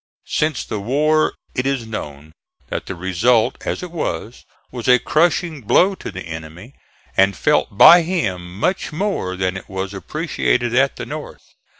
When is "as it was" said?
3.67-4.45